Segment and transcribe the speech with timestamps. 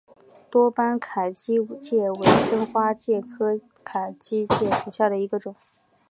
[0.49, 2.19] 多斑凯基介为
[2.49, 5.53] 真花介科凯基介属下的一个种。